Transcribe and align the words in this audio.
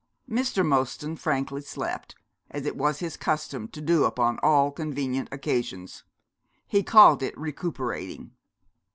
Mr. 0.27 0.65
Mostyn 0.65 1.15
frankly 1.15 1.61
slept, 1.61 2.15
as 2.49 2.65
it 2.65 2.75
was 2.75 3.01
his 3.01 3.15
custom 3.15 3.67
to 3.67 3.79
do 3.79 4.03
upon 4.05 4.39
all 4.39 4.71
convenient 4.71 5.29
occasions. 5.31 6.03
He 6.65 6.81
called 6.81 7.21
it 7.21 7.37
recuperating. 7.37 8.31